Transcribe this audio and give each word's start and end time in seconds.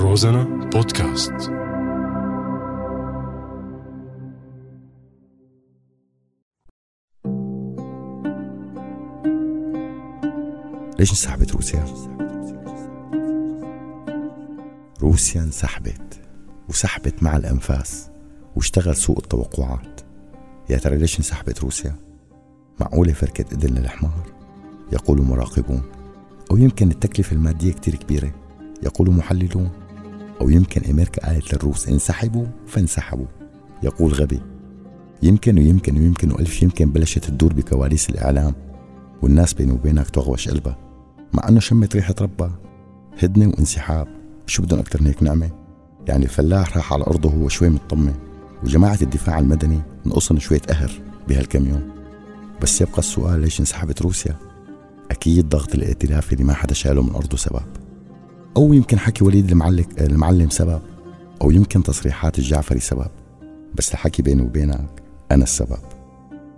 روزانا 0.00 0.44
بودكاست 0.44 1.32
ليش 10.98 11.10
انسحبت 11.10 11.52
روسيا؟ 11.52 11.84
روسيا 15.00 15.42
انسحبت 15.42 16.20
وسحبت 16.68 17.22
مع 17.22 17.36
الأنفاس 17.36 18.10
واشتغل 18.56 18.96
سوق 18.96 19.18
التوقعات 19.22 20.00
يا 20.70 20.78
ترى 20.78 20.96
ليش 20.96 21.18
انسحبت 21.18 21.60
روسيا؟ 21.60 21.96
معقولة 22.80 23.12
فركت 23.12 23.52
إذن 23.52 23.78
للحمار؟ 23.78 24.32
يقول 24.92 25.22
مراقبون 25.22 25.82
أو 26.50 26.56
يمكن 26.56 26.90
التكلفة 26.90 27.36
المادية 27.36 27.72
كتير 27.72 27.94
كبيرة 27.94 28.32
يقول 28.82 29.10
محللون 29.10 29.87
أو 30.40 30.50
يمكن 30.50 30.90
أمريكا 30.90 31.26
قالت 31.26 31.54
للروس 31.54 31.88
انسحبوا 31.88 32.46
فانسحبوا. 32.66 33.26
يقول 33.82 34.12
غبي. 34.12 34.40
يمكن 35.22 35.58
ويمكن 35.58 35.98
ويمكن 35.98 36.32
وألف 36.32 36.62
يمكن 36.62 36.90
بلشت 36.90 37.24
تدور 37.24 37.52
بكواليس 37.52 38.10
الإعلام 38.10 38.54
والناس 39.22 39.54
بيني 39.54 39.72
وبينك 39.72 40.10
تغوش 40.10 40.48
قلبها. 40.48 40.78
مع 41.32 41.48
أنه 41.48 41.60
شمت 41.60 41.96
ريحة 41.96 42.14
ربها. 42.20 42.58
هدنة 43.22 43.48
وانسحاب. 43.48 44.08
شو 44.46 44.62
بدهم 44.62 44.78
أكتر 44.78 45.00
من 45.02 45.06
هيك 45.06 45.22
نعمة؟ 45.22 45.50
يعني 46.08 46.24
الفلاح 46.24 46.76
راح 46.76 46.92
على 46.92 47.04
أرضه 47.04 47.28
وهو 47.28 47.48
شوي 47.48 47.68
مطمن. 47.68 48.14
وجماعة 48.64 48.98
الدفاع 49.02 49.38
المدني 49.38 49.80
نقصن 50.06 50.38
شوية 50.38 50.60
قهر 50.60 50.90
بهالكم 51.28 51.66
يوم. 51.66 51.90
بس 52.62 52.80
يبقى 52.80 52.98
السؤال 52.98 53.40
ليش 53.40 53.60
انسحبت 53.60 54.02
روسيا؟ 54.02 54.36
أكيد 55.10 55.48
ضغط 55.48 55.74
الائتلاف 55.74 56.32
اللي 56.32 56.44
ما 56.44 56.54
حدا 56.54 56.74
شاله 56.74 57.02
من 57.02 57.14
أرضه 57.14 57.36
سبب. 57.36 57.62
أو 58.58 58.72
يمكن 58.72 58.98
حكي 58.98 59.24
وليد 59.24 59.50
المعلق 59.50 59.86
المعلم 60.00 60.50
سبب 60.50 60.80
أو 61.42 61.50
يمكن 61.50 61.82
تصريحات 61.82 62.38
الجعفري 62.38 62.80
سبب 62.80 63.10
بس 63.74 63.92
الحكي 63.92 64.22
بيني 64.22 64.42
وبينك 64.42 64.88
أنا 65.30 65.44
السبب. 65.44 65.78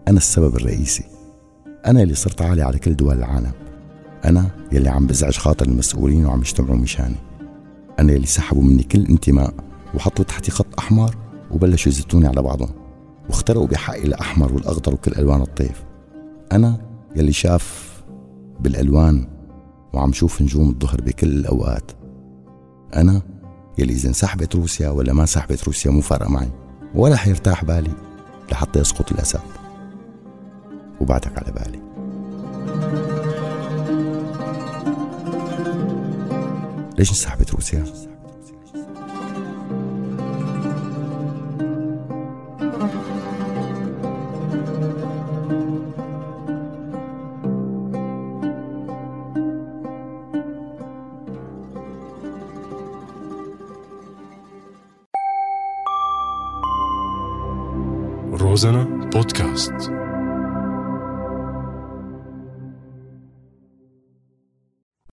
أنا 0.09 0.17
السبب 0.17 0.57
الرئيسي. 0.57 1.05
أنا 1.87 2.03
اللي 2.03 2.15
صرت 2.15 2.43
عالي 2.43 2.63
على 2.63 2.79
كل 2.79 2.97
دول 2.97 3.19
العالم. 3.19 3.53
أنا 4.25 4.51
يلي 4.73 4.89
عم 4.89 5.07
بزعج 5.07 5.37
خاطر 5.37 5.67
المسؤولين 5.67 6.27
وعم 6.27 6.39
يجتمعوا 6.39 6.77
مشاني. 6.77 7.17
أنا 7.99 8.13
يلي 8.13 8.27
سحبوا 8.27 8.63
مني 8.63 8.83
كل 8.83 9.07
انتماء 9.07 9.55
وحطوا 9.95 10.25
تحتي 10.25 10.51
خط 10.51 10.79
أحمر 10.79 11.17
وبلشوا 11.51 11.93
يزتوني 11.93 12.27
على 12.27 12.43
بعضهم 12.43 12.71
واخترقوا 13.29 13.67
بحقي 13.67 14.05
الأحمر 14.05 14.53
والأخضر 14.53 14.95
وكل 14.95 15.13
ألوان 15.19 15.41
الطيف. 15.41 15.83
أنا 16.53 16.81
يلي 17.17 17.33
شاف 17.33 17.91
بالألوان 18.61 19.40
وعم 19.93 20.13
شوف 20.13 20.43
نجوم 20.43 20.69
الظهر 20.69 21.01
بكل 21.01 21.29
الأوقات. 21.29 21.91
أنا 22.97 23.23
يلي 23.79 23.93
إذا 23.93 24.09
انسحبت 24.09 24.57
روسيا 24.57 24.91
ولا 24.91 25.13
ما 25.13 25.21
انسحبت 25.21 25.65
روسيا 25.65 25.91
مو 25.91 26.01
فارقة 26.01 26.31
معي. 26.31 26.51
ولا 26.95 27.17
حيرتاح 27.17 27.65
بالي 27.65 27.93
لحتى 28.53 28.81
يسقط 28.81 29.13
الأسد. 29.13 29.41
وبعدك 31.01 31.39
على 31.39 31.53
بالي. 31.53 31.81
ليش 36.99 37.11
انسحبت 37.11 37.55
روسيا؟ 37.55 38.10
روزانا 58.41 58.85
بودكاست 58.85 60.00